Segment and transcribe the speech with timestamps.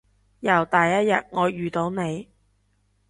[0.39, 2.27] 由第一日我遇到你